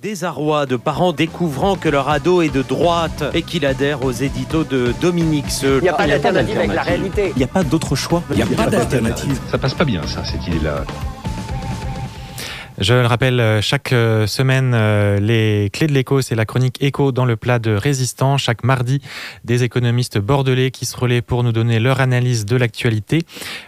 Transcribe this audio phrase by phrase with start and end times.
[0.00, 4.64] Désarroi de parents découvrant que leur ado est de droite et qu'il adhère aux éditos
[4.64, 5.80] de Dominique Seul.
[5.80, 7.32] Il n'y a pas d'alternative avec la réalité.
[7.36, 8.22] Il n'y a pas d'autre choix.
[8.30, 9.38] Il n'y a pas d'alternative.
[9.50, 10.84] Ça passe pas bien, ça, cette idée-là.
[12.80, 16.82] Je le rappelle, euh, chaque euh, semaine, euh, les clés de l'écho, c'est la chronique
[16.82, 18.38] écho dans le plat de résistant.
[18.38, 19.02] Chaque mardi,
[19.44, 23.20] des économistes bordelais qui se relaient pour nous donner leur analyse de l'actualité.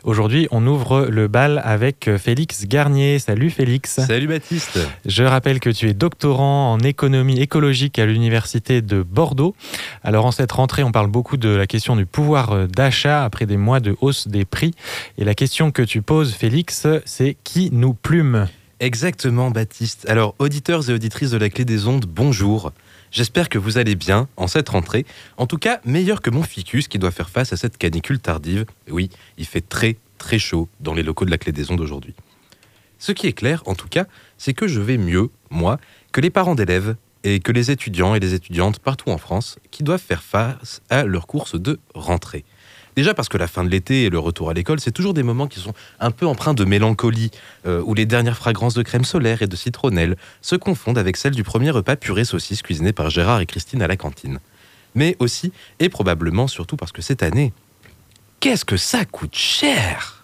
[0.04, 3.18] Aujourd'hui, on ouvre le bal avec Félix Garnier.
[3.18, 4.00] Salut Félix.
[4.00, 4.78] Salut Baptiste.
[5.04, 9.54] Je rappelle que tu es doctorant en économie écologique à l'université de Bordeaux.
[10.02, 13.58] Alors en cette rentrée, on parle beaucoup de la question du pouvoir d'achat après des
[13.58, 14.72] mois de hausse des prix.
[15.18, 18.46] Et la question que tu poses, Félix, c'est qui nous plume?
[18.82, 20.08] Exactement, Baptiste.
[20.08, 22.72] Alors, auditeurs et auditrices de la Clé des Ondes, bonjour.
[23.12, 25.06] J'espère que vous allez bien en cette rentrée.
[25.36, 28.64] En tout cas, meilleur que mon ficus qui doit faire face à cette canicule tardive.
[28.90, 29.08] Oui,
[29.38, 32.12] il fait très très chaud dans les locaux de la Clé des Ondes aujourd'hui.
[32.98, 35.78] Ce qui est clair, en tout cas, c'est que je vais mieux, moi,
[36.10, 39.84] que les parents d'élèves et que les étudiants et les étudiantes partout en France qui
[39.84, 42.44] doivent faire face à leur course de rentrée.
[42.96, 45.22] Déjà parce que la fin de l'été et le retour à l'école, c'est toujours des
[45.22, 47.30] moments qui sont un peu empreints de mélancolie,
[47.66, 51.34] euh, où les dernières fragrances de crème solaire et de citronnelle se confondent avec celles
[51.34, 54.40] du premier repas purée saucisse cuisiné par Gérard et Christine à la cantine.
[54.94, 57.52] Mais aussi, et probablement surtout parce que cette année,
[58.40, 60.21] qu'est-ce que ça coûte cher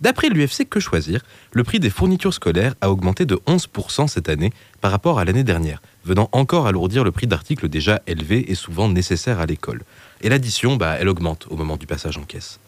[0.00, 4.52] D'après l'UFC Que Choisir, le prix des fournitures scolaires a augmenté de 11% cette année
[4.80, 8.88] par rapport à l'année dernière, venant encore alourdir le prix d'articles déjà élevés et souvent
[8.88, 9.82] nécessaires à l'école.
[10.20, 12.58] Et l'addition, bah, elle augmente au moment du passage en caisse.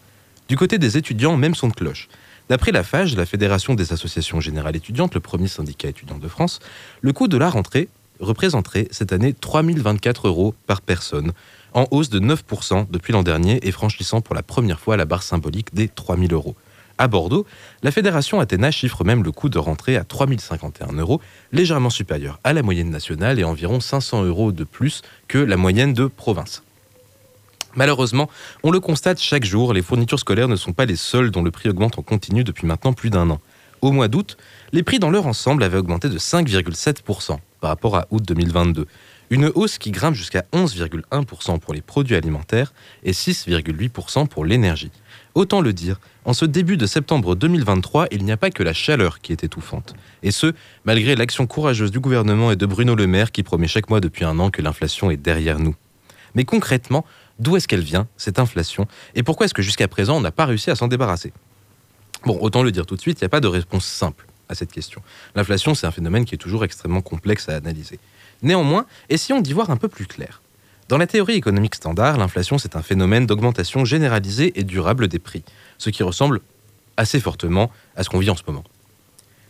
[0.47, 2.07] Du côté des étudiants, même son de cloche.
[2.47, 6.59] D'après la FAGE, la Fédération des associations générales étudiantes, le premier syndicat étudiant de France,
[7.01, 7.89] le coût de la rentrée
[8.21, 11.33] représenterait cette année 3024 euros par personne,
[11.73, 15.23] en hausse de 9% depuis l'an dernier et franchissant pour la première fois la barre
[15.23, 16.55] symbolique des 3000 euros.
[16.99, 17.45] À Bordeaux,
[17.83, 22.53] la Fédération Athéna chiffre même le coût de rentrée à 3051 euros, légèrement supérieur à
[22.53, 26.63] la moyenne nationale et environ 500 euros de plus que la moyenne de province.
[27.75, 28.29] Malheureusement,
[28.63, 31.51] on le constate chaque jour, les fournitures scolaires ne sont pas les seules dont le
[31.51, 33.39] prix augmente en continu depuis maintenant plus d'un an.
[33.81, 34.35] Au mois d'août,
[34.71, 38.87] les prix dans leur ensemble avaient augmenté de 5,7% par rapport à août 2022.
[39.29, 44.89] Une hausse qui grimpe jusqu'à 11,1% pour les produits alimentaires et 6,8% pour l'énergie.
[45.35, 48.73] Autant le dire, en ce début de septembre 2023, il n'y a pas que la
[48.73, 49.93] chaleur qui est étouffante.
[50.23, 50.53] Et ce,
[50.85, 54.25] malgré l'action courageuse du gouvernement et de Bruno Le Maire qui promet chaque mois depuis
[54.25, 55.75] un an que l'inflation est derrière nous.
[56.35, 57.05] Mais concrètement,
[57.39, 58.87] D'où est-ce qu'elle vient, cette inflation?
[59.15, 61.33] Et pourquoi est-ce que jusqu'à présent, on n'a pas réussi à s'en débarrasser?
[62.25, 64.55] Bon, autant le dire tout de suite, il n'y a pas de réponse simple à
[64.55, 65.01] cette question.
[65.35, 67.99] L'inflation, c'est un phénomène qui est toujours extrêmement complexe à analyser.
[68.41, 70.41] Néanmoins, essayons d'y voir un peu plus clair.
[70.89, 75.43] Dans la théorie économique standard, l'inflation, c'est un phénomène d'augmentation généralisée et durable des prix,
[75.77, 76.39] ce qui ressemble
[76.95, 78.63] assez fortement à ce qu'on vit en ce moment.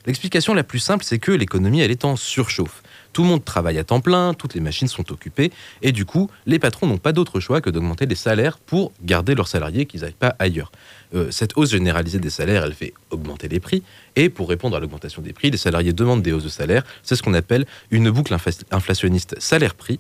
[0.08, 2.82] L'explication la plus simple, c'est que l'économie, elle est en surchauffe.
[3.14, 5.52] Tout le monde travaille à temps plein, toutes les machines sont occupées,
[5.84, 9.36] et du coup, les patrons n'ont pas d'autre choix que d'augmenter les salaires pour garder
[9.36, 10.72] leurs salariés qu'ils n'aillent pas ailleurs.
[11.14, 13.84] Euh, cette hausse généralisée des salaires, elle fait augmenter les prix,
[14.16, 16.84] et pour répondre à l'augmentation des prix, les salariés demandent des hausses de salaire.
[17.04, 18.36] C'est ce qu'on appelle une boucle
[18.72, 20.00] inflationniste salaire-prix.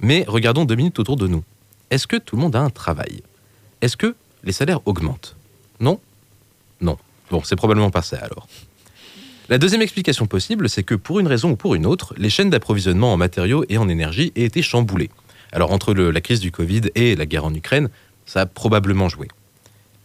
[0.00, 1.44] Mais regardons deux minutes autour de nous.
[1.90, 3.22] Est-ce que tout le monde a un travail?
[3.80, 5.36] Est-ce que les salaires augmentent?
[5.80, 6.00] Non?
[6.80, 6.98] Non.
[7.30, 8.48] Bon, c'est probablement pas ça alors.
[9.48, 12.50] La deuxième explication possible, c'est que pour une raison ou pour une autre, les chaînes
[12.50, 15.10] d'approvisionnement en matériaux et en énergie aient été chamboulées.
[15.52, 17.90] Alors entre la crise du Covid et la guerre en Ukraine,
[18.26, 19.28] ça a probablement joué.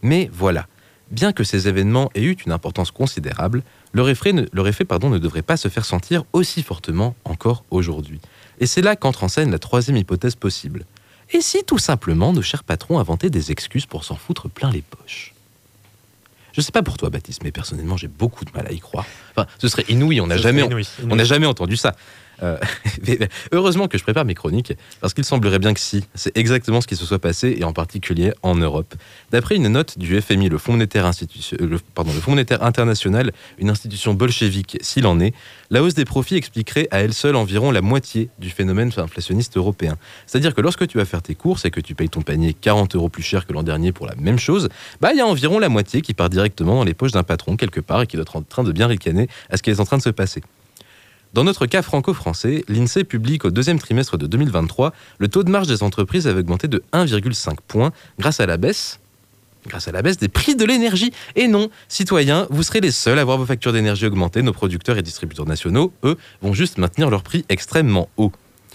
[0.02, 0.66] Mais voilà,
[1.10, 3.62] bien que ces événements aient eu une importance considérable,
[3.92, 4.42] leur effet, ne,
[5.18, 8.20] devrait pas se faire sentir aussi fortement encore aujourd'hui.
[8.60, 10.84] Et c'est là qu'entre en scène la troisième hypothèse possible.
[11.32, 14.82] Et si tout simplement nos chers patrons inventaient des excuses pour s'en foutre plein les
[14.82, 15.34] poches?
[16.52, 19.06] Je sais pas pour toi, Baptiste, mais personnellement, j'ai beaucoup de mal à y croire.
[19.30, 20.68] Enfin, ce serait inouï, on n'a jamais,
[21.08, 21.94] on n'a jamais entendu ça.
[22.42, 22.58] Euh,
[23.52, 26.86] heureusement que je prépare mes chroniques, parce qu'il semblerait bien que si, c'est exactement ce
[26.86, 28.94] qui se soit passé, et en particulier en Europe.
[29.30, 31.10] D'après une note du FMI, le Fonds monétaire,
[31.58, 35.34] le, pardon, le Fonds monétaire international, une institution bolchevique s'il en est,
[35.70, 39.96] la hausse des profits expliquerait à elle seule environ la moitié du phénomène inflationniste européen.
[40.26, 42.96] C'est-à-dire que lorsque tu vas faire tes courses et que tu payes ton panier 40
[42.96, 44.68] euros plus cher que l'an dernier pour la même chose,
[45.00, 47.56] bah il y a environ la moitié qui part directement dans les poches d'un patron
[47.56, 49.80] quelque part et qui doit être en train de bien ricaner à ce qui est
[49.80, 50.42] en train de se passer.
[51.32, 55.68] Dans notre cas franco-français, l'INSEE publie qu'au deuxième trimestre de 2023, le taux de marge
[55.68, 58.98] des entreprises avait augmenté de 1,5 points grâce à la baisse
[59.66, 61.12] grâce à la baisse des prix de l'énergie.
[61.36, 64.40] Et non, citoyens, vous serez les seuls à voir vos factures d'énergie augmenter.
[64.40, 68.32] Nos producteurs et distributeurs nationaux, eux, vont juste maintenir leur prix extrêmement haut.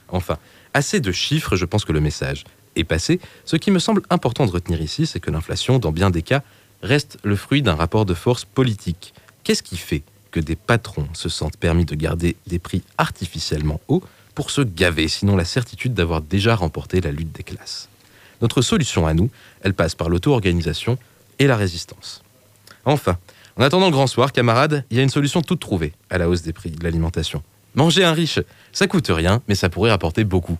[0.09, 0.37] Enfin,
[0.75, 2.43] assez de chiffres, je pense que le message
[2.75, 3.19] est passé.
[3.45, 6.43] Ce qui me semble important de retenir ici, c'est que l'inflation, dans bien des cas,
[6.83, 9.13] reste le fruit d'un rapport de force politique.
[9.43, 10.03] Qu'est-ce qui fait
[10.39, 14.03] des patrons se sentent permis de garder des prix artificiellement hauts
[14.33, 17.89] pour se gaver, sinon la certitude d'avoir déjà remporté la lutte des classes.
[18.41, 19.29] Notre solution à nous,
[19.61, 20.97] elle passe par l'auto-organisation
[21.39, 22.21] et la résistance.
[22.83, 23.17] Enfin,
[23.57, 26.29] en attendant le grand soir, camarades, il y a une solution toute trouvée à la
[26.29, 27.41] hausse des prix de l'alimentation.
[27.73, 28.39] Manger un riche,
[28.73, 30.57] ça coûte rien, mais ça pourrait rapporter beaucoup.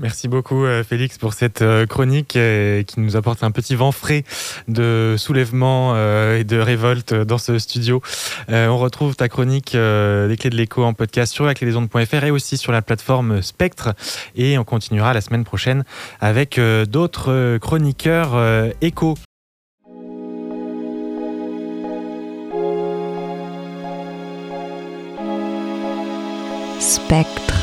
[0.00, 3.90] Merci beaucoup euh, Félix pour cette euh, chronique euh, qui nous apporte un petit vent
[3.90, 4.22] frais
[4.68, 8.00] de soulèvement et de révolte dans ce studio.
[8.48, 12.30] On retrouve ta chronique Les clés de l'écho en podcast sur la clé des et
[12.30, 13.94] aussi sur la plateforme Spectre.
[14.36, 15.84] Et on continuera la semaine prochaine
[16.20, 18.36] avec d'autres chroniqueurs
[18.80, 19.16] écho.
[26.80, 27.57] Spectre.